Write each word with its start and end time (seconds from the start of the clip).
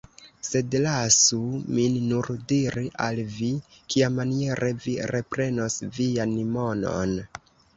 Sed 0.45 0.75
lasu 0.85 1.41
min 1.79 1.99
nur 2.13 2.29
diri 2.53 2.85
al 3.09 3.21
vi, 3.35 3.51
kiamaniere 3.95 4.71
vi 4.87 4.97
reprenos 5.15 5.81
vian 5.99 6.35
monon. 6.57 7.17